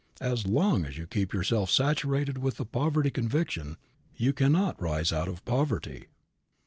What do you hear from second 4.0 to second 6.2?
you cannot rise out of poverty.